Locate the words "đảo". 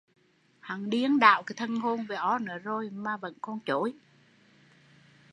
1.19-1.43